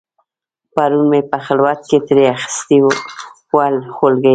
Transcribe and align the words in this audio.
پرون 0.73 1.03
مې 1.11 1.19
په 1.31 1.37
خلوت 1.45 1.79
کې 1.89 1.97
ترې 2.07 2.25
اخیستې 2.35 2.77
وه 2.83 2.95
خولګۍ 3.95 4.29